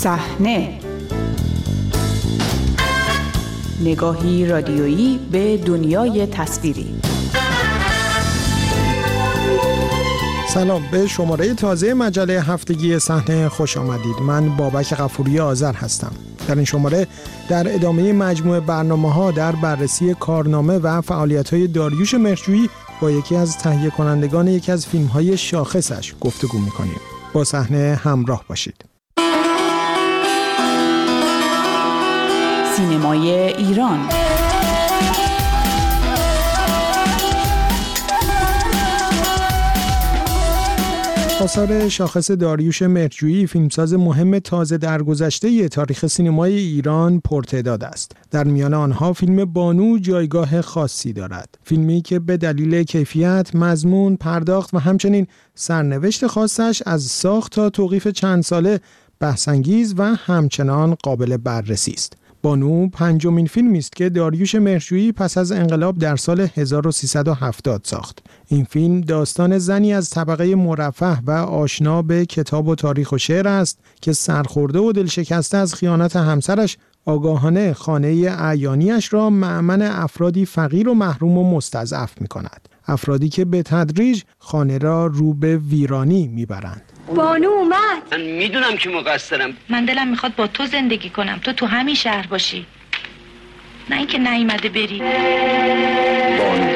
[0.00, 0.78] صحنه.
[3.80, 6.94] نگاهی رادیویی به دنیای تصویری.
[10.48, 14.16] سلام به شماره تازه مجله هفتگی صحنه خوش آمدید.
[14.22, 16.12] من بابک غفوری آذر هستم.
[16.48, 17.06] در این شماره
[17.48, 22.70] در ادامه مجموعه برنامه ها در بررسی کارنامه و فعالیت های داریوش مرجویی
[23.00, 27.00] با یکی از تهیه کنندگان یکی از فیلم های شاخصش گفتگو می‌کنیم.
[27.32, 28.89] با صحنه همراه باشید.
[32.80, 34.08] سینمای ایران
[41.40, 48.12] آثار شاخص داریوش مرجویی فیلمساز مهم تازه درگذشته تاریخ سینمای ایران پرتعداد است.
[48.30, 51.58] در میان آنها فیلم بانو جایگاه خاصی دارد.
[51.64, 58.08] فیلمی که به دلیل کیفیت، مضمون، پرداخت و همچنین سرنوشت خاصش از ساخت تا توقیف
[58.08, 58.80] چند ساله
[59.20, 62.19] بحثانگیز و همچنان قابل بررسی است.
[62.42, 68.18] بانو پنجمین فیلمی است که داریوش مرجویی پس از انقلاب در سال 1370 ساخت.
[68.46, 73.48] این فیلم داستان زنی از طبقه مرفه و آشنا به کتاب و تاریخ و شعر
[73.48, 80.88] است که سرخورده و دلشکسته از خیانت همسرش آگاهانه خانه اعیانیش را معمن افرادی فقیر
[80.88, 82.69] و محروم و مستضعف می کند.
[82.90, 86.82] افرادی که به تدریج خانه را رو به ویرانی می‌برند.
[87.14, 88.02] بانو اومد.
[88.12, 89.52] من می‌دونم که مقصرم.
[89.68, 91.40] من دلم می‌خواد با تو زندگی کنم.
[91.42, 92.66] تو تو همین شهر باشی.
[93.90, 94.98] نه اینکه نیومده بری.
[96.38, 96.66] بانو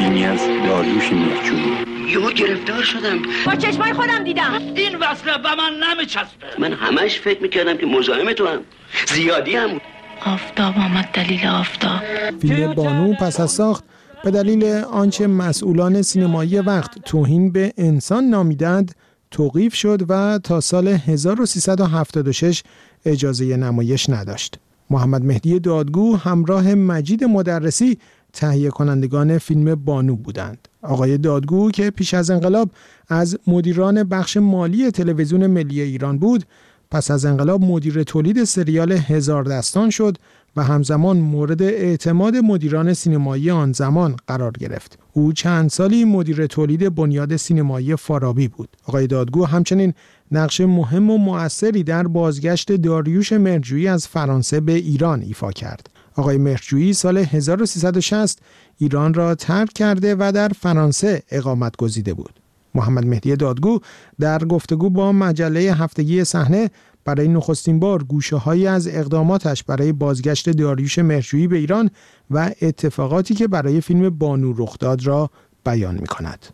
[0.00, 3.18] فیلمی از داریوش میرچوبی یهو گرفتار شدم.
[3.46, 4.52] با چشمای خودم دیدم.
[4.76, 6.46] این وصله به من نمیچسبه.
[6.58, 8.60] من همش فکر می‌کردم که مزاحم تو هم.
[9.06, 9.80] زیادی هم.
[10.26, 12.00] آفتاب آمد دلیل آفتاب.
[12.40, 13.84] فیلم بانو پس از ساخت
[14.24, 18.94] به دلیل آنچه مسئولان سینمایی وقت توهین به انسان نامیدند
[19.30, 22.62] توقیف شد و تا سال 1376
[23.04, 24.58] اجازه نمایش نداشت.
[24.90, 27.98] محمد مهدی دادگو همراه مجید مدرسی
[28.32, 30.68] تهیه کنندگان فیلم بانو بودند.
[30.82, 32.70] آقای دادگو که پیش از انقلاب
[33.08, 36.44] از مدیران بخش مالی تلویزیون ملی ایران بود،
[36.90, 40.16] پس از انقلاب مدیر تولید سریال هزار دستان شد
[40.56, 44.98] و همزمان مورد اعتماد مدیران سینمایی آن زمان قرار گرفت.
[45.12, 48.76] او چند سالی مدیر تولید بنیاد سینمایی فارابی بود.
[48.86, 49.94] آقای دادگو همچنین
[50.32, 55.90] نقش مهم و مؤثری در بازگشت داریوش مرجویی از فرانسه به ایران ایفا کرد.
[56.16, 58.38] آقای مرجویی سال 1360
[58.78, 62.40] ایران را ترک کرده و در فرانسه اقامت گزیده بود.
[62.74, 63.80] محمد مهدی دادگو
[64.20, 66.70] در گفتگو با مجله هفتگی صحنه
[67.04, 71.90] برای نخستین بار گوشه هایی از اقداماتش برای بازگشت داریوش مرجویی به ایران
[72.30, 75.30] و اتفاقاتی که برای فیلم بانو رخ داد را
[75.64, 76.46] بیان می کند.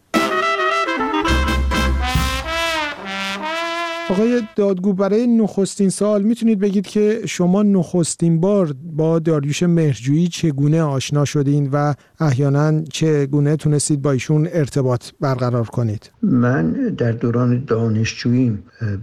[4.11, 10.83] آقای دادگو برای نخستین سال می‌تونید بگید که شما نخستین بار با داریوش مهرجویی چگونه
[10.83, 18.59] آشنا شدین و احیانا چگونه تونستید با ایشون ارتباط برقرار کنید؟ من در دوران دانشجویی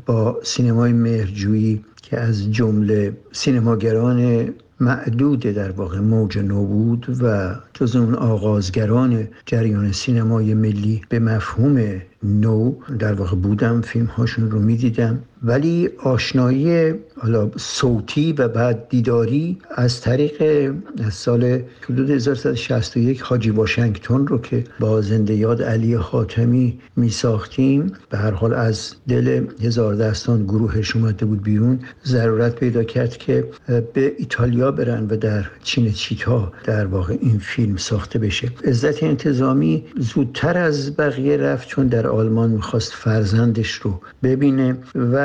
[0.06, 4.50] با سینمای مهرجویی که از جمله سینماگران
[4.80, 12.02] معدود در واقع موج نو بود و جز اون آغازگران جریان سینمای ملی به مفهوم
[12.24, 15.20] نو در واقع بودم فیلم هاشون رو می‌دیدم.
[15.44, 20.72] ولی آشنایی حالا صوتی و بعد دیداری از طریق
[21.12, 28.18] سال حدود 1361 حاجی واشنگتن رو که با زنده یاد علی حاتمی می ساختیم به
[28.18, 31.80] هر حال از دل هزار دستان گروهش اومده بود بیرون.
[32.06, 37.73] ضرورت پیدا کرد که به ایتالیا برن و در چین چیتا در واقع این فیلم
[37.78, 38.52] ساخته بشه.
[38.66, 45.18] عزت انتظامی زودتر از بقیه رفت چون در آلمان می‌خواست فرزندش رو ببینه و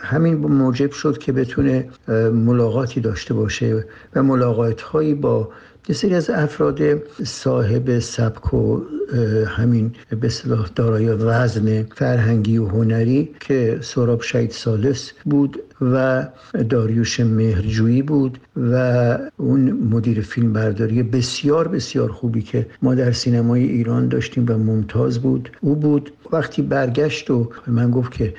[0.00, 1.88] همین موجب شد که بتونه
[2.32, 3.84] ملاقاتی داشته باشه
[4.14, 5.48] و ملاقات هایی با
[5.88, 6.80] یه از افراد
[7.24, 8.80] صاحب سبک و
[9.46, 15.60] همین به صلاح دارای وزن فرهنگی و هنری که سراب شهید سالس بود.
[15.80, 16.26] و
[16.68, 23.62] داریوش مهرجویی بود و اون مدیر فیلم برداری بسیار بسیار خوبی که ما در سینمای
[23.64, 25.50] ایران داشتیم و ممتاز بود.
[25.60, 28.34] او بود وقتی برگشت و من گفت که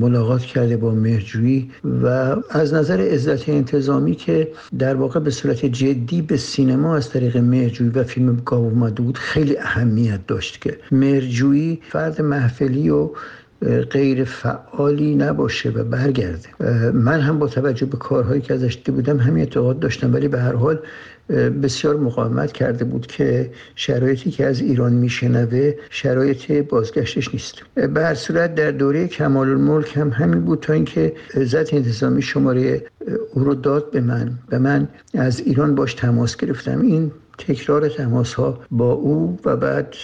[0.00, 1.70] ملاقات کرده با مهرجویی
[2.02, 4.48] و از نظر عزت انتظامی که
[4.78, 9.18] در واقع به صورت جدی به سینما از طریق مهرجویی و فیلم گاو اومده بود
[9.18, 13.10] خیلی اهمیت داشت که مهرجویی فرد محفلی و
[13.90, 16.48] غیر فعالی نباشه و برگرده.
[16.92, 20.40] من هم با توجه به کارهایی که ازش دیده بودم همین اعتقاد داشتم ولی به
[20.40, 20.78] هر حال
[21.62, 27.54] بسیار مقاومت کرده بود که شرایطی که از ایران میشنوه شرایط بازگشتش نیست.
[27.74, 32.82] به هر صورت در دوره کمال الملک هم همین بود تا اینکه عزت انتظامی شماره
[33.34, 36.80] او رو داد به من و من از ایران باش تماس گرفتم.
[36.80, 39.94] این تکرار تماس ها با او و بعد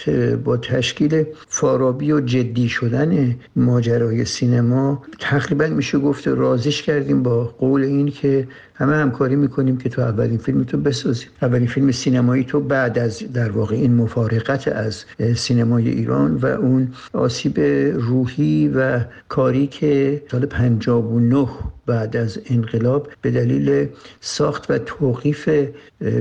[0.43, 7.83] با تشکیل فارابی و جدی شدن ماجرای سینما تقریبا میشه گفت رازش کردیم با قول
[7.83, 11.29] این که همه همکاری می‌کنیم که تو اولین فیلم تو بسازیم.
[11.41, 15.05] اولین فیلم سینمایی تو بعد از در واقع این مفارقت از
[15.35, 17.59] سینمای ایران و اون آسیب
[17.93, 18.99] روحی و
[19.29, 21.47] کاری که سال 59
[21.85, 23.87] بعد از انقلاب به دلیل
[24.21, 25.49] ساخت و توقیف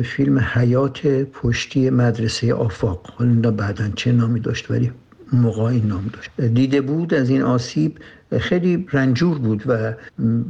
[0.05, 3.07] فیلم حیات پشتی مدرسه آفاق.
[3.17, 4.93] حالا بعدا چه نامی داشت ولی
[5.33, 6.41] موقع این نام داشت.
[6.41, 7.99] دیده بود از این آسیب
[8.39, 9.93] خیلی رنجور بود و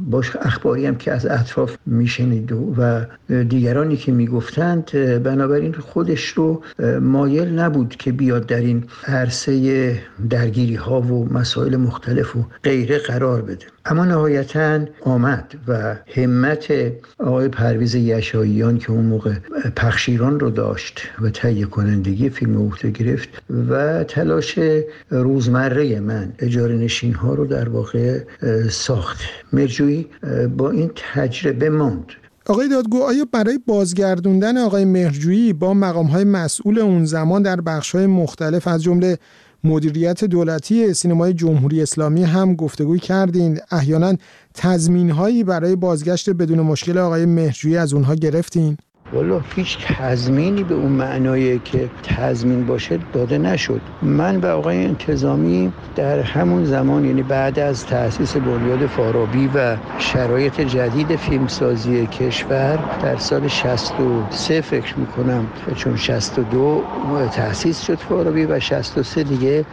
[0.09, 3.05] باش اخباری هم که از اطراف میشنید و
[3.43, 4.91] دیگرانی که می‌گفتند
[5.23, 6.63] بنابراین خودش رو
[7.01, 9.99] مایل نبود که بیاد در این عرصه
[10.29, 13.65] درگیری ها و مسائل مختلف و غیره قرار بده.
[13.85, 16.73] اما نهایتا آمد و همت
[17.19, 19.33] آقای پرویز یشاییان که اون موقع
[19.75, 23.29] پخشیران رو داشت و تهیه کنندگی فیلم اوته گرفت
[23.69, 24.59] و تلاش
[25.09, 28.19] روزمره من اجاره نشین ها رو در واقع
[28.69, 29.17] ساخت.
[29.53, 30.07] مرجویی
[30.57, 32.05] با این تجربه ماند
[32.47, 37.95] آقای دادگو آیا برای بازگردوندن آقای مهرجویی با مقام های مسئول اون زمان در بخش
[37.95, 39.17] های مختلف از جمله
[39.63, 44.13] مدیریت دولتی سینمای جمهوری اسلامی هم گفتگوی کردین؟ احیانا
[44.53, 48.77] تضمین هایی برای بازگشت بدون مشکل آقای مهرجویی از اونها گرفتین؟
[49.13, 53.81] والا هیچ تضمینی به اون معنایی که تضمین باشه داده نشد.
[54.01, 60.61] من به آقای انتظامی در همون زمان یعنی بعد از تأسیس بنیاد فارابی و شرایط
[60.61, 66.83] جدید فیلمسازی کشور در سال 63 فکر می‌کنم چون 62
[67.31, 69.65] تأسیس شد فارابی و 63 دیگه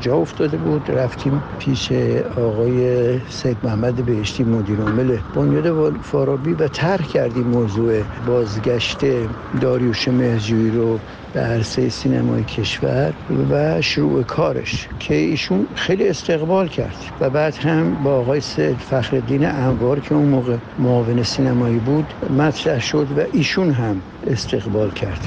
[0.00, 0.90] جا افتاده بود.
[0.90, 1.92] رفتیم پیش
[2.36, 9.28] آقای سید محمد بهشتی مدیر عامل بنیاد فارابی و طرح کردیم موضوع بازگشت رشته
[9.60, 10.98] داریوش مهرجویی رو
[11.32, 13.14] به عرصه سینمای کشور
[13.50, 19.46] و شروع کارش که ایشون خیلی استقبال کرد و بعد هم با آقای سید فخردین
[19.46, 25.20] انوار که اون موقع معاون سینمایی بود مطرح شد و ایشون هم استقبال کرد.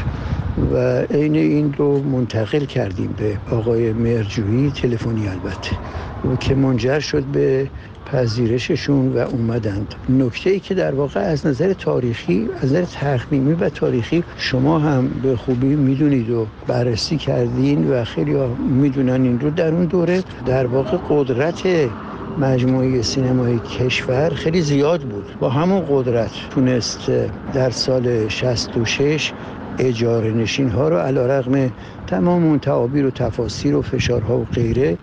[0.57, 5.77] و عین این رو منتقل کردیم به آقای مرجویی تلفنی البته
[6.39, 7.69] که منجر شد به
[8.11, 9.95] پذیرششون و اومدند.
[10.09, 15.07] نکته ای که در واقع از نظر تاریخی از نظر تخمیمی و تاریخی شما هم
[15.23, 18.35] به خوبی می‌دونید و بررسی کردین و خیلی
[18.69, 19.49] می‌دونن این رو.
[19.49, 21.61] در اون دوره در واقع قدرت
[22.37, 25.25] مجموعه سینمای کشور خیلی زیاد بود.
[25.39, 27.11] با همون قدرت تونست
[27.53, 29.33] در سال 66
[29.79, 31.71] اجاره نشین ها رو علا رقم
[32.07, 34.97] تمام اون تعابیر و تفاسیر و فشارها و غیره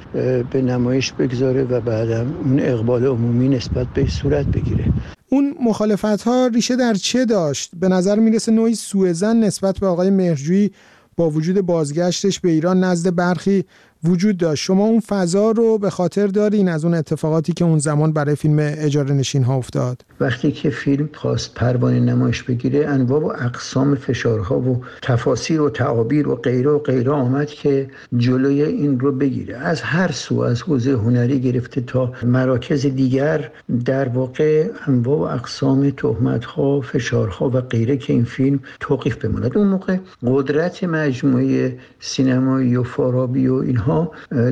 [0.51, 4.85] به نمایش بگذاره و بعدم اون اقبال عمومی نسبت به صورت بگیره
[5.29, 10.11] اون مخالفت ها ریشه در چه داشت؟ به نظر می‌رسه نوعی سوءزن نسبت به آقای
[10.11, 10.71] مهرجویی
[11.17, 13.65] با وجود بازگشتش به ایران نزد برخی
[14.05, 14.65] وجود داشت.
[14.65, 18.57] شما اون فضا رو به خاطر دارین از اون اتفاقاتی که اون زمان برای فیلم
[18.61, 24.61] اجاره نشین ها افتاد؟ وقتی که فیلم خواست پروانه نمایش بگیره انواع و اقسام فشارها
[24.61, 29.57] و تفاسیر و تعابیر و غیره و غیره آمد که جلوی این رو بگیره.
[29.57, 33.51] از هر سو از حوزه هنری گرفته تا مراکز دیگر
[33.85, 39.59] در واقع انواع و اقسام تهمت ها فشارها و غیره که این فیلم توقیف بماند.
[39.59, 39.97] اون موقع
[40.27, 43.94] قدرت مجموعه سینمایی و فارابی و اینها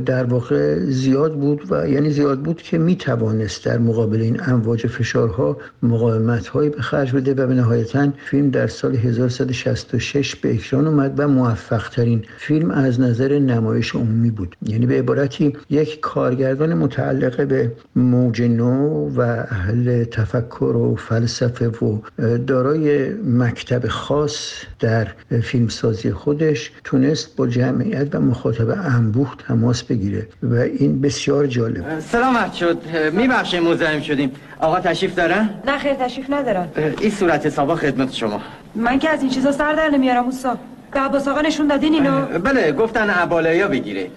[0.07, 4.87] در واقع زیاد بود و یعنی زیاد بود که می توانست در مقابل این امواج
[4.87, 10.87] فشارها مقاومت هایی به خرج بده و به نهایتا فیلم در سال 1166 به اکران
[10.87, 14.57] اومد و موفق ترین فیلم از نظر نمایش عمومی بود.
[14.63, 21.99] یعنی به عبارتی یک کارگردان متعلق به موج نو و اهل تفکر و فلسفه و
[22.47, 25.09] دارای مکتب خاص در
[25.43, 32.53] فیلمسازی خودش تونست با جمعیت و مخاطب انبوه تماس بگیره و این بسیار جالب سلامت
[32.53, 32.79] شد.
[33.13, 34.33] میبخشیم مزاحم شدیم.
[34.61, 36.69] آقا تشریف دارن؟ نه خیر تشریف ندارن.
[37.01, 38.41] این صورت حسابا خدمت شما.
[38.75, 40.57] من که از این چیزا سر در نمیارم اوستا
[40.93, 44.11] به عباس آقا نشون دادین اینو؟ بله گفتن عبالیا بگیره.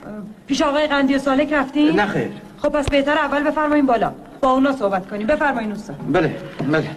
[0.48, 2.28] پیش آقای قندی و سالک رفتین؟ نه خیر.
[2.62, 4.12] خب پس بهتر اول بفرمایین بالا.
[4.42, 5.28] با اونا صحبت کنیم.
[5.28, 6.36] بفرمایین اوستا بله
[6.72, 6.90] بله.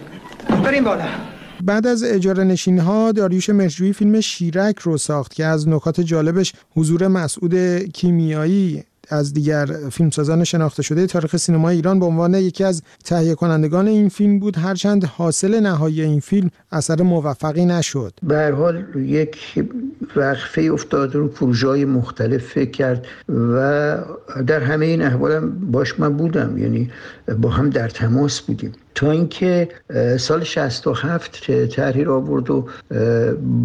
[0.63, 1.03] بریم بالا.
[1.63, 6.53] بعد از اجاره نشین ها داریوش مهرجویی فیلم شیرک رو ساخت که از نکات جالبش
[6.75, 12.83] حضور مسعود کیمیایی از دیگر فیلمسازان شناخته شده تاریخ سینما ایران به عنوان یکی از
[13.03, 14.57] تهیه کنندگان این فیلم بود.
[14.57, 18.13] هرچند حاصل نهایی این فیلم اثر موفقی نشد.
[18.23, 19.37] به هر حال یک
[20.15, 23.97] وقفه افتاد رو پروژه مختلف فکر کرد و
[24.47, 26.57] در همه این احوالم باش من بودم.
[26.57, 26.91] یعنی
[27.41, 28.71] با هم در تماس بودیم.
[28.95, 29.69] تا اینکه
[30.17, 32.67] سال 67 تحریر آورد و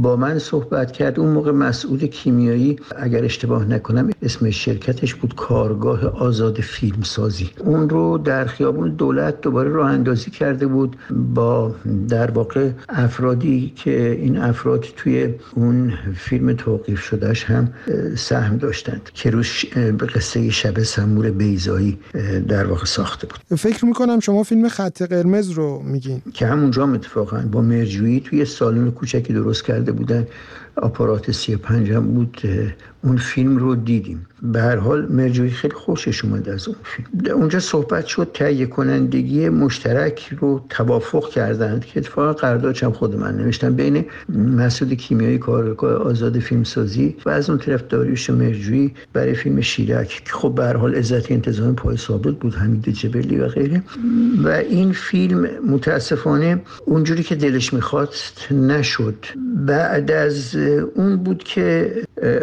[0.02, 6.06] با من صحبت کرد اون موقع مسئول کیمیایی اگر اشتباه نکنم اسم شرکتش بود کارگاه
[6.06, 7.50] آزاد فیلمسازی.
[7.58, 11.74] اون رو در خیابون دولت دوباره راه اندازی کرده بود با
[12.08, 17.72] در واقع افرادی که این افراد توی اون فیلم توقیف شدهش هم
[18.16, 21.98] سهم داشتند که روش به قصه شب سمور بیزایی
[22.48, 23.53] در واقع ساخته بود.
[23.56, 26.22] فکر می‌کنم شما فیلم خط قرمز رو میگین.
[26.34, 30.26] که همونجا اتفاقا با مرجویی توی سالن کوچکی درست کرده بودن.
[30.76, 32.42] آپارات سی پنج هم بود
[33.02, 34.26] اون فیلم رو دیدیم.
[34.42, 37.34] به هر حال مرجوی خیلی خوشش اومد از اون فیلم.
[37.36, 43.36] اونجا صحبت شد تهیه کنندگی مشترک رو توافق کردند که اتفاقا قراردادش هم خود من
[43.36, 44.04] نوشتم بین
[44.56, 50.08] مسعود کیمیایی کارگاه آزاد فیلمسازی و از اون طرف داریوش مرجویی برای فیلم شیرک.
[50.08, 53.82] که خب به هر حال عزت انتظام پای ثابت بود حمید جبلی و غیره.
[54.44, 59.26] و این فیلم متاسفانه اونجوری که دلش می‌خواست نشد.
[59.66, 60.56] بعد از
[60.94, 61.94] اون بود که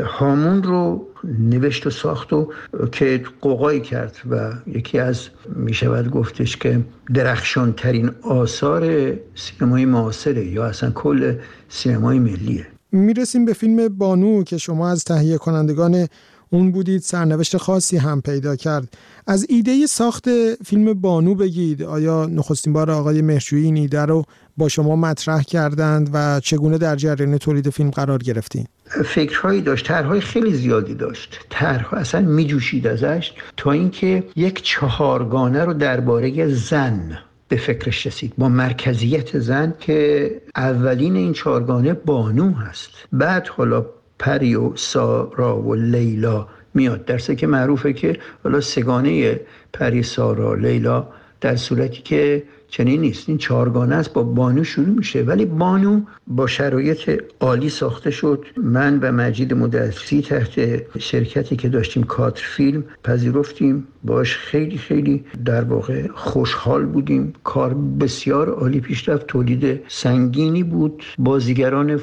[0.06, 2.48] هامون رو نوشت و ساخت و
[2.92, 6.80] که قوقایی کرد و یکی از می‌شود گفتش که
[7.14, 11.36] درخشان ترین آثار سینمای معاصره یا اصلا کل
[11.70, 12.68] سینمای ملیه.
[12.92, 16.08] می‌رسیم به فیلم بانو که شما از تهیه کنندگان
[16.50, 18.94] اون بودید سرنوشت خاصی هم پیدا کرد.
[19.28, 20.26] از ایده ساخت
[20.66, 24.24] فیلم بانو بگید آیا نخستین بار آقای مهرجویی این ایده رو
[24.62, 28.66] با شما مطرح کردند و چگونه در جریان تولید فیلم قرار گرفتین؟
[29.06, 31.40] فکرهایی داشت طرحهای خیلی زیادی داشت.
[31.50, 38.34] طرح اصلا میجوشید ازش تا اینکه یک چهارگانه رو درباره زن به فکرش رسید.
[38.38, 42.90] با مرکزیت زن که اولین این چهارگانه بانو هست.
[43.12, 43.86] بعد حالا
[44.20, 47.06] پری و سارا و لیلا میاد.
[47.06, 49.40] درسته که معروفه که حالا سگانه
[49.74, 51.08] پری سارا لیلا
[51.42, 53.30] در صورتی که چنین نیست.
[53.30, 55.22] این چهارگانه است با بانو شروع میشه.
[55.22, 58.46] ولی بانو با شرایط عالی ساخته شد.
[58.58, 63.88] من و مجید مدرسی تحت شرکتی که داشتیم کاتر فیلم پذیرفتیم.
[64.04, 67.34] باش خیلی خیلی در واقع خوشحال بودیم.
[67.44, 69.28] کار بسیار عالی پیش رفت.
[69.28, 71.04] تولید سنگینی بود.
[71.18, 72.00] بازیگران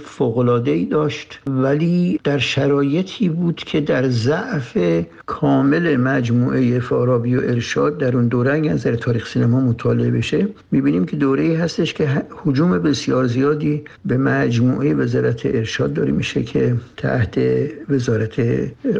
[0.64, 1.40] ای داشت.
[1.46, 4.78] ولی در شرایطی بود که در ضعف
[5.26, 11.16] کامل مجموعه فارابی و ارشاد در اون دوره از تاریخ سینما مطالعه بشه می‌بینیم که
[11.16, 12.08] دوره هستش که
[12.44, 17.40] حجوم بسیار زیادی به مجموعه وزارت ارشاد داری میشه که تحت
[17.88, 18.40] وزارت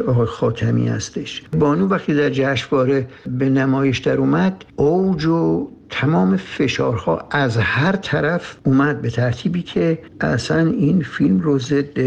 [0.07, 1.43] آقای خاتمی هستش.
[1.59, 3.07] بانو وقتی در جشنواره
[3.39, 9.99] به نمایش در اومد اوج و تمام فشارها از هر طرف اومد به ترتیبی که
[10.21, 11.99] اصلا این فیلم رو ضد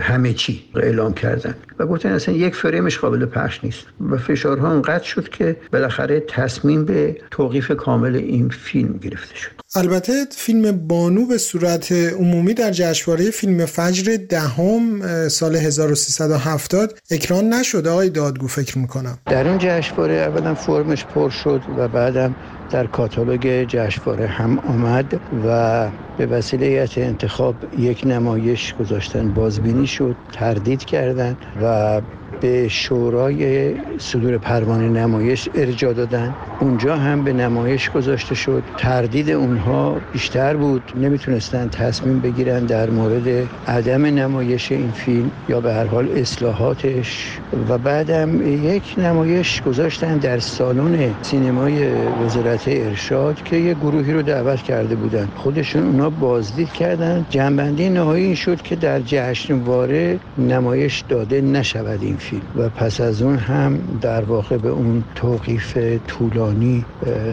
[0.00, 1.54] همه چی اعلام کردن.
[1.78, 3.86] و گفتن اصلا یک فریمش قابل پخش نیست.
[4.10, 9.50] و فشارها انقدر شد که بالاخره تصمیم به توقیف کامل این فیلم گرفته شد.
[9.76, 17.86] البته فیلم بانو به صورت عمومی در جشنواره فیلم فجر دهم سال 1370 اکران نشد
[17.86, 19.18] آقای دادگو فکر می‌کنم.
[19.26, 22.34] در اون جشنواره اولا فرمش پر شد و بعدم
[22.74, 25.88] در کاتالوگ جشنواره هم آمد و
[26.18, 32.00] به وسیله انتخاب یک نمایش گذاشتن بازبینی شد تردید کردند و
[32.40, 36.34] به شورای صدور پروانه نمایش ارجا دادن.
[36.60, 38.62] اونجا هم به نمایش گذاشته شد.
[38.76, 40.82] تردید اونها بیشتر بود.
[40.96, 47.38] نمی‌تونستن تصمیم بگیرن در مورد عدم نمایش این فیلم یا به هر حال اصلاحاتش.
[47.68, 51.92] و بعدم یک نمایش گذاشتن در سالن سینمای
[52.24, 55.28] وزارت ارشاد که یه گروهی رو دعوت کرده بودن.
[55.36, 57.26] خودشون اونا بازدید کردن.
[57.30, 62.42] جنبندی نهایی این شد که در جشنواره نمایش داده نشود این فیلم.
[62.56, 66.43] و پس از اون هم در واقع به اون توقیف طولانی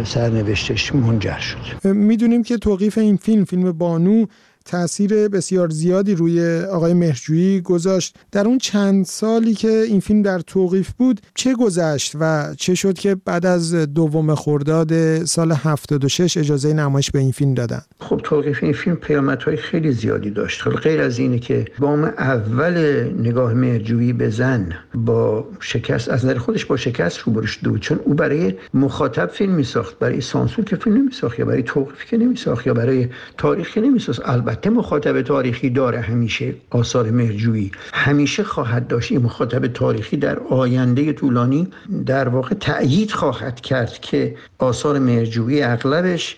[0.05, 1.87] سرنوشتش منجر شد.
[1.87, 4.25] می‌دونیم که توقیف این فیلم فیلم بانو
[4.65, 8.15] تاثیر بسیار زیادی روی آقای مهرجویی گذاشت.
[8.31, 12.93] در اون چند سالی که این فیلم در توقیف بود چه گذشت و چه شد
[12.93, 18.63] که بعد از دوم خرداد سال 76 اجازه نمایش به این فیلم دادن؟ خب توقیف
[18.63, 20.67] این فیلم پیامدهای خیلی زیادی داشت.
[20.67, 22.77] غیر از اینه که بام اول
[23.19, 28.13] نگاه مهرجویی به زن با شکست از نظر خودش با شکست روبرو شده چون او
[28.13, 32.17] برای مخاطب فیلم می ساخت برای سانسور که فیلم نمی ساخت یا برای توقیف که
[32.17, 37.71] نمی ساخت یا برای تاریخ که نمی ساخت البته مخاطب تاریخی داره همیشه آثار مرجویی
[37.93, 41.67] همیشه خواهد داشت این مخاطب تاریخی در آینده طولانی
[42.05, 46.37] در واقع تأیید خواهد کرد که آثار مرجویی اغلبش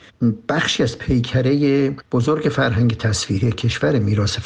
[0.50, 4.38] بخشی از پیکره بزرگ فرهنگ تصویری کشور میراث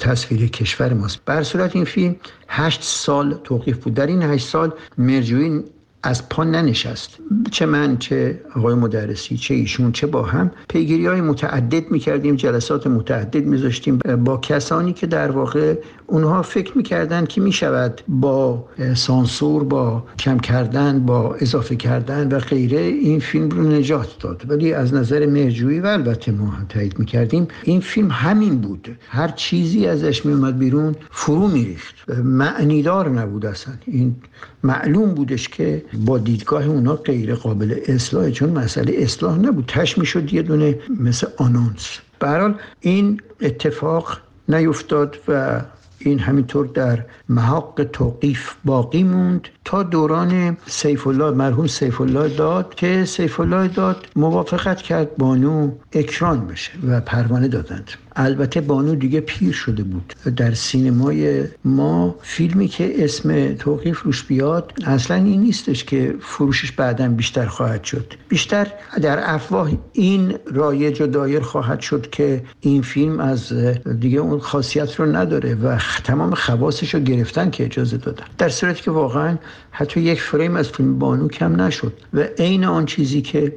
[0.00, 1.20] تصویری کشور ماست.
[1.26, 2.16] بر صورت این فیلم
[2.48, 3.94] هشت سال توقیف بود.
[3.94, 5.64] در این هشت سال مرجویی
[6.06, 7.18] از پا ننشست.
[7.50, 12.86] چه من چه آقای مدرسی چه ایشون چه با هم پیگیری های متعدد می‌کردیم جلسات
[12.86, 13.98] متعدد میذاشتیم.
[13.98, 15.74] با کسانی که در واقع
[16.06, 22.80] اونها فکر می‌کردن که می‌شود با سانسور با کم کردن با اضافه کردن و غیره
[22.80, 24.42] این فیلم رو نجات داد.
[24.48, 28.98] ولی از نظر مرجویی و البته ما تایید می‌کردیم این فیلم همین بود.
[29.08, 31.94] هر چیزی ازش میومد بیرون فرو میریخت.
[32.24, 33.74] معنیدار نبود اصلا.
[33.86, 34.16] این
[34.62, 39.64] معلوم بودش که با دیدگاه اونا غیر قابل اصلاح چون مسئله اصلاح نبود.
[39.68, 41.98] تش می‌شد یه دونه مثل آنونس.
[42.18, 44.18] به این اتفاق
[44.48, 45.60] نیفتاد و
[46.04, 52.74] این همینطور در محاق توقیف باقی موند تا دوران سیف الله مرحوم سیف الله داد
[52.74, 57.90] که سیف الله داد موافقت کرد بانو اکران بشه و پروانه دادند.
[58.16, 60.14] البته بانو دیگه پیر شده بود.
[60.36, 67.08] در سینمای ما فیلمی که اسم توقیف روش بیاد اصلا این نیستش که فروشش بعدا
[67.08, 68.14] بیشتر خواهد شد.
[68.28, 68.66] بیشتر
[69.02, 73.52] در افواه این رایج و دایر خواهد شد که این فیلم از
[74.00, 78.24] دیگه اون خاصیت رو نداره و تمام خواستش رو گرفتن که اجازه دادن.
[78.38, 79.36] در صورتی که واقعا
[79.70, 83.54] حتی یک فریم از فیلم بانو کم نشد و عین آن چیزی که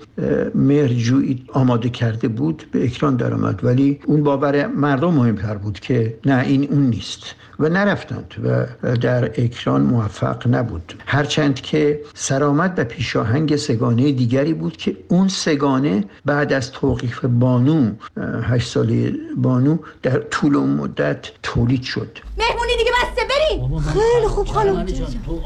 [0.55, 3.59] مرجوی آماده کرده بود به اکران درآمد.
[3.63, 7.35] ولی اون باور مردم مهمتر بود که نه این اون نیست.
[7.59, 11.03] و نرفتند و در اکران موفق نبود.
[11.05, 17.91] هرچند که سرآمد و پیشاهنگ سگانه دیگری بود که اون سگانه بعد از توقیف بانو
[18.43, 22.19] هشت ساله بانو در طول مدت تولید شد.
[22.37, 22.86] مهمونی دیگه
[23.37, 24.85] بریم خیلی خوب خانم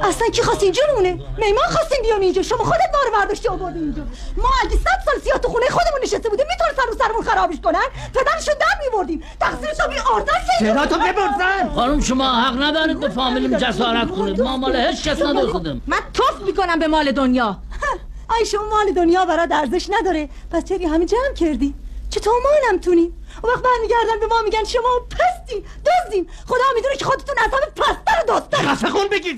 [0.03, 2.41] اصلا کی خواست اینجا مونه میمان خواستیم بیام اینجا.
[2.41, 4.01] شما خودت بار برداشتی آوردی اینجا.
[4.37, 7.85] ما اگه صد سال سیاه تو خونه خودمون نشسته بودیم می‌تونستن رو سرمون خرابش کنن؟
[8.13, 9.23] پدرشو در میبردیم.
[9.39, 14.41] تقصیر تو بی آردن تو ببرزن خانم شما حق ندارید به فامیلیم جسارت کنید.
[14.41, 17.57] ما مال هیچ کس نداشتیم من توف می‌کنم به مال دنیا.
[18.39, 20.29] آی شما مال دنیا برات ارزش نداره.
[20.51, 21.73] پس چرا همین جمع کردی؟
[22.09, 26.27] چطور ما نمتونیم اون وقت برمیگردن به ما میگن شما پستی دزدین.
[26.45, 29.35] خدا می‌دونه که خودتون از همه پستر دزدن خفه خون بگیر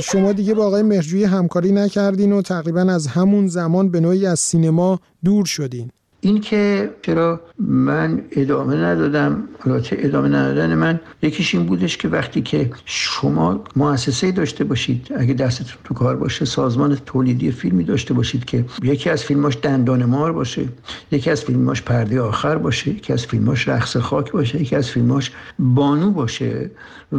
[0.00, 4.40] شما دیگه با آقای مهرجویی همکاری نکردین و تقریبا از همون زمان به نوعی از
[4.40, 5.90] سینما دور شدین.
[6.24, 12.42] این که چرا من ادامه ندادم البته ادامه ندادن من یکیش این بودش که وقتی
[12.42, 18.44] که شما مؤسسه داشته باشید اگه دستتون تو کار باشه سازمان تولیدی فیلمی داشته باشید
[18.44, 20.64] که یکی از فیلماش دندان مار باشه
[21.10, 25.30] یکی از فیلماش پرده آخر باشه یکی از فیلماش رقص خاک باشه یکی از فیلماش
[25.58, 26.70] بانو باشه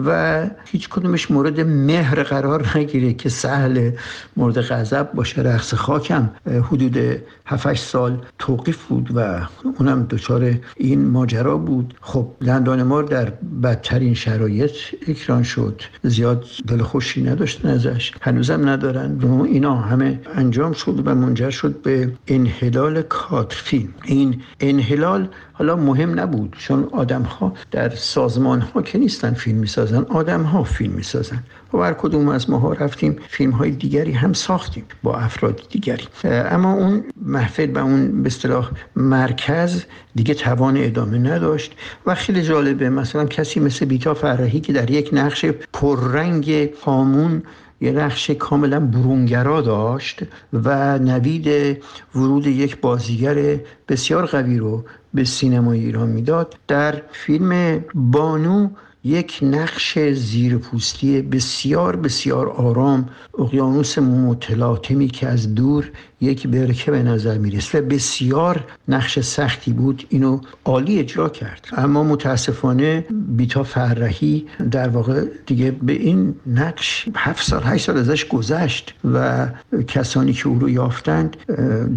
[0.05, 3.91] و هیچ کدومش مورد مهر قرار نگیره که سهل
[4.37, 6.97] مورد غضب باشه رقص خاکم حدود
[7.45, 9.47] 7 سال توقیف بود و
[9.79, 11.93] اونم دچار این ماجرا بود.
[12.01, 13.29] خب دندان مار در
[13.63, 14.71] بدترین شرایط
[15.07, 15.81] اکران شد.
[16.03, 18.11] زیاد دل خوشی نداشتن ازش.
[18.21, 19.17] هنوزم ندارن.
[19.17, 25.75] و اینا همه انجام شد و منجر شد به انحلال کادر فیلم این انحلال حالا
[25.75, 30.93] مهم نبود چون آدم ها در سازمان ها که نیستن فیلم می‌سازن آدم ها فیلم
[30.93, 31.43] می‌سازن.
[31.73, 36.07] و هر کدوم از ماها رفتیم فیلم های دیگری هم ساختیم با افراد دیگری.
[36.23, 39.83] اما اون محفل و اون به اصطلاح مرکز
[40.15, 41.73] دیگه توان ادامه نداشت
[42.05, 47.43] و خیلی جالبه مثلا کسی مثل بیتا فرهی که در یک نقش پررنگ هامون
[47.81, 51.77] یه نقش کاملا برونگرا داشت و نوید
[52.15, 56.55] ورود یک بازیگر بسیار قوی رو به سینمای ایران می‌داد.
[56.67, 58.69] در فیلم بانو
[59.03, 65.91] یک نقش زیرپوستی بسیار بسیار آرام اقیانوس متلاطمی که از دور
[66.23, 67.79] یک برکه به نظر می‌رسه.
[67.79, 70.05] و بسیار نقش سختی بود.
[70.09, 71.67] اینو عالی اجرا کرد.
[71.77, 73.05] اما متاسفانه
[73.37, 79.47] بیتا فرهی در واقع دیگه به این نقش هفت سال هشت سال ازش گذشت و
[79.87, 81.37] کسانی که او رو یافتند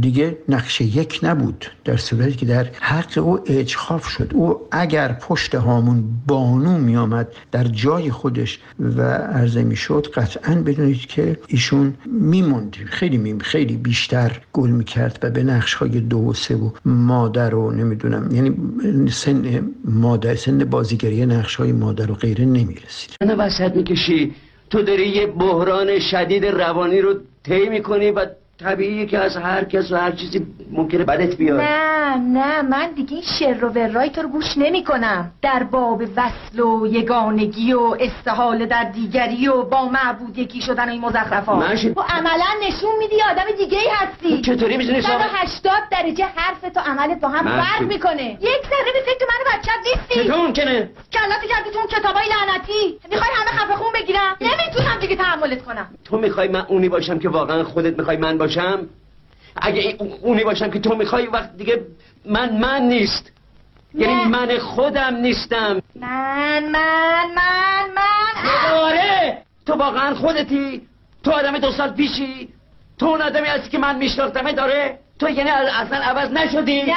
[0.01, 1.67] دیگه نقش یک نبود.
[1.85, 4.31] در صورتی که در حق او اجخاف شد.
[4.35, 10.55] او اگر پشت هامون بانو می آمد در جای خودش و عرضه می شد قطعا
[10.55, 12.77] بدونید که ایشون میموند.
[12.87, 14.16] خیلی میم خیلی بیشتر
[14.53, 18.51] گل می‌کرد و به نقش های دو و سه و مادر و نمی‌دونم یعنی
[19.11, 23.11] سن مادر سن بازیگری نقش های مادر و غیره نمی‌رسید.
[23.21, 24.35] نه وسط می‌کشی
[24.71, 28.27] تو داری یه بحران شدید روانی رو طی می‌کنی و
[28.61, 31.61] طبیعیه که از هر کس و هر چیزی ممکنه بدت بیاد.
[31.61, 36.03] نه نه من دیگه این شر و ورای تو رو گوش نمی کنم در باب
[36.17, 41.57] وصل و یگانگی و استحال در دیگری و با معبود یکی شدن این مزخرفات.
[41.59, 46.25] من ش- تو عملا نشون میدی آدم دیگه ای هستی چطوری می‌دونی صاحب؟ 180 درجه
[46.37, 48.25] حرف تو عملت با هم فرق می‌کنه.
[48.25, 50.25] یک ذره به فکر من و بچت نیستی.
[50.29, 52.99] چطور ممکنه؟ کلاتی کردی تو اون کتابای لعنتی.
[53.11, 55.87] می‌خوای همه خفه خون بگیرم؟ نمی‌تونم دیگه تحملت کنم.
[56.05, 58.46] تو می‌خوای من اونی باشم که واقعا خودت می‌خوای من باشم
[59.57, 61.87] اگه این- اونی باشم که تو می‌خوای وقت دیگه
[62.25, 63.33] من من نیست.
[63.95, 64.25] یعنی نه.
[64.29, 65.83] من خودم نیستم.
[65.95, 70.83] من من من من آره تو واقعا خودتی؟
[71.25, 72.49] تو آدم دو سال پیشی؟
[72.99, 76.95] تو اون آدمی هستی که من میشناختمه داره؟ تو یعنی اصلا عوض نشدی؟ نه.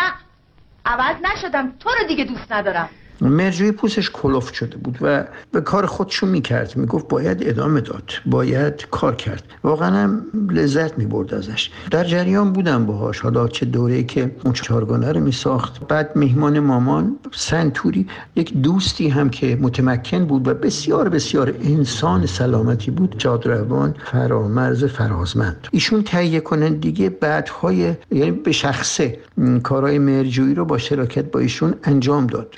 [0.86, 1.74] عوض نشدم.
[1.80, 2.90] تو رو دیگه دوست ندارم.
[3.22, 6.74] مرجوی پوستش کلفت شده بود و به کار خودشو می‌کرد.
[6.76, 8.12] می‌گفت باید ادامه داد.
[8.26, 9.44] باید کار کرد.
[9.64, 11.70] واقعا هم لذت می‌برد ازش.
[11.92, 13.20] در جریان بودم باهاش.
[13.20, 15.88] حالا چه دوره که اون چهارگانه رو میساخت.
[15.88, 22.92] بعد میهمان مامان سنتوری یک دوستی هم که متمکن بود و بسیار بسیار انسان سلامتی
[22.92, 23.16] بود.
[23.18, 25.68] جادروان فرامرز فرازمند.
[25.72, 29.20] ایشون تهیه کنندگی بعدهای یعنی به شخصه
[29.64, 32.56] کارهای مرجویی رو با شراکت با ایشون انجام داد.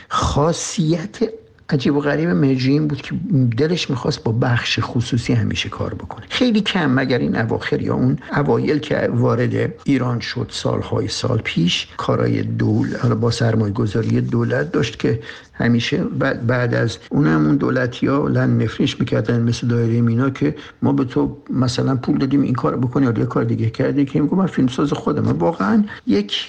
[0.52, 1.18] خاصیت
[1.70, 3.16] عجیب و غریب این بود که
[3.58, 6.26] دلش می‌خواست با بخش خصوصی همیشه کار بکنه.
[6.30, 11.88] خیلی کم مگر این اواخر یا اون اوایل که وارد ایران شد سالهای سال پیش
[11.98, 15.20] کارای دول حالا با سرمایه گذاری دولت داشت که
[15.62, 16.04] همیشه.
[16.04, 20.94] بعد, بعد از اونم اون دولتی ها لن نفرش می‌کردن مثل دایره مینا که ما
[20.94, 24.38] به تو مثلا پول دادیم این کار بکنی یا یه کار دیگه کردی که میگم
[24.38, 25.24] من فیلمساز خودم.
[25.24, 26.48] واقعا یک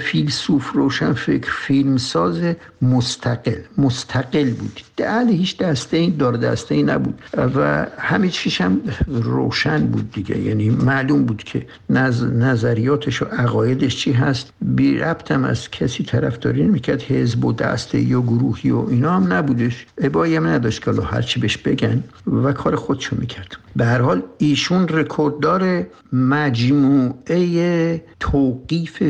[0.00, 2.40] فیلسوف روشن فکر فیلمساز
[2.82, 4.80] مستقل مستقل بود.
[4.96, 7.20] در هیچ دسته این دار دسته ای نبود.
[7.56, 10.38] و همه چیش هم روشن بود دیگه.
[10.38, 12.24] یعنی معلوم بود که نظ...
[12.24, 14.52] نظریاتش و عقایدش چی هست.
[14.60, 17.02] بی ربطم از کسی طرفداری نمی‌کرد.
[17.02, 18.20] حزب و دسته یا
[18.52, 19.86] گروهی و اینا هم نبودش.
[19.98, 23.56] ابایی هم نداشت که هرچی بهش بگن و کار خودشو می‌کرد.
[23.76, 29.02] به هر حال ایشون رکورددار مجموعه توقیف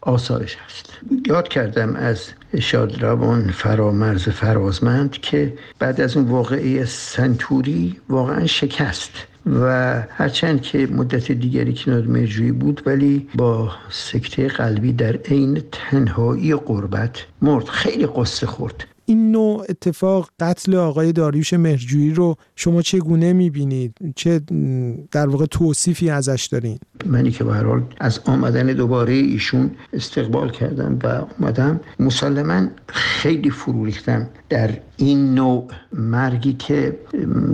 [0.00, 0.92] آثارش هست.
[1.26, 2.28] یاد کردم از
[2.60, 9.10] شادروان فرامرز فرازمند که بعد از اون واقعه سنتوری واقعا شکست.
[9.52, 16.54] و هرچند که مدت دیگری کنار مرجویی بود ولی با سکته قلبی در عین تنهایی
[16.54, 23.32] قربت مرد خیلی قصه خورد این نوع اتفاق قتل آقای داریوش مهرجویی رو شما چگونه
[23.32, 24.40] می‌بینید؟ چه
[25.10, 30.50] در واقع توصیفی ازش دارین؟ منی که به هر حال از آمدن دوباره ایشون استقبال
[30.50, 36.98] کردم و اومدم مسلما خیلی فرو ریختم در این نوع مرگی که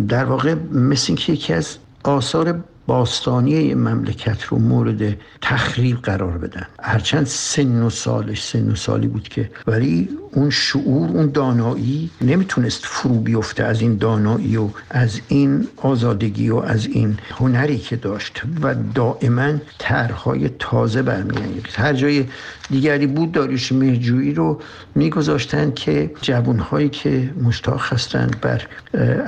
[0.09, 6.67] در واقع مثل اینکه یکی از آثار باستانی مملکت رو مورد تخریب قرار بدن.
[6.83, 12.87] هرچند سن و سالش سن و سالی بود که ولی اون شعور اون دانایی نمی‌تونست
[12.87, 18.43] فرو بیفته از این دانایی و از این آزادگی و از این هنری که داشت
[18.63, 21.81] و دائما طرحهای تازه برمیانگیخت.
[21.81, 22.25] هر جای
[22.71, 24.61] دیگری بود داریوش مهرجویی رو
[24.95, 28.63] میگذاشتن که جوانهایی که مشتاق هستند بر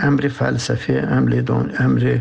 [0.00, 1.42] امر فلسفه امر,
[1.78, 2.18] امر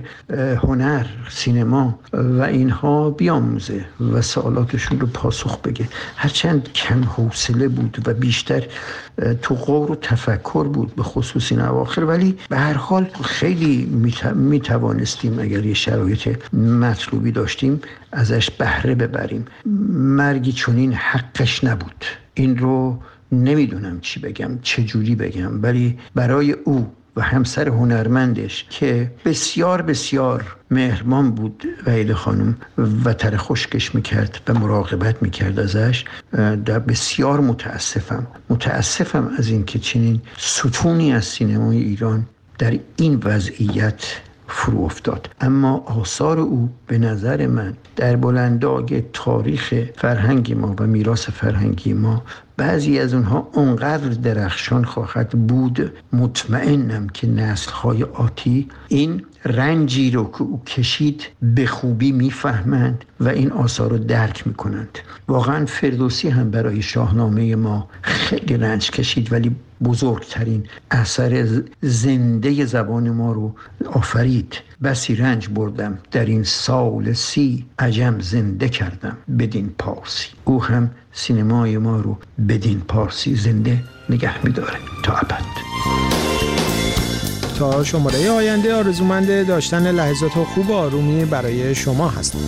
[0.64, 5.88] هنر سینما و اینها بیاموزه و سوالاتشون رو پاسخ بگه.
[6.16, 8.68] هرچند کم حوصله بود و بیشتر
[9.42, 13.86] تو غور و تفکر بود به خصوص این اواخر ولی به هر حال خیلی
[14.36, 19.46] می توانستیم اگر یه شرایط مطلوبی داشتیم ازش بهره ببریم.
[19.92, 22.06] مرگی چنین حقش نبود.
[22.34, 23.00] این رو
[23.32, 30.56] نمی‌دونم چی بگم چه جوری بگم ولی برای او و همسر هنرمندش که بسیار بسیار
[30.72, 32.58] مهربان بود وحید خانم
[33.06, 36.06] و تر خشکش می‌کرد و مراقبت می‌کرد ازش.
[36.66, 38.28] در بسیار متاسفم.
[38.50, 42.26] متاسفم از اینکه چنین ستونی از سینمای ایران
[42.58, 44.06] در این وضعیت
[44.48, 45.30] فرو افتاد.
[45.42, 52.24] اما آثار او به نظر من در بلنداگ تاریخ فرهنگ ما و میراث فرهنگی ما
[52.58, 60.42] بعضی از اونها اونقدر درخشان خواهد بود مطمئنم که نسلهای آتی این رنجی رو که
[60.42, 65.00] او کشید به خوبی می‌فهمند و این آثار رو درک می‌کنند.
[65.28, 73.32] واقعا فردوسی هم برای شاهنامه ما خیلی رنج کشید ولی بزرگترین اثر زنده زبان ما
[73.32, 73.56] رو
[73.94, 74.62] آفرید.
[74.84, 80.28] بسی رنج بردم در این سال سی عجم زنده کردم بدین پارسی.
[80.46, 82.18] او هم سینمای ما رو
[82.50, 84.78] بدین پارسی زنده نگه میداره.
[85.04, 85.46] تا ابد.
[87.60, 92.40] تا شماره آینده آرزومند داشتن لحظات خوب و آرومی برای شما هستم